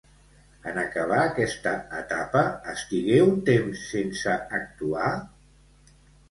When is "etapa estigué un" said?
1.97-3.37